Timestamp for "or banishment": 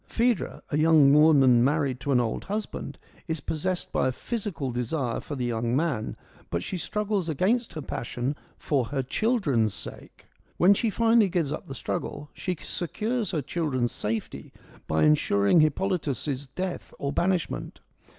16.97-17.79